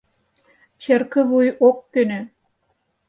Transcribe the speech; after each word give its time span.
—Черкывуй 0.81 1.47
ок 1.67 1.77
кӧнӧ. 1.93 2.21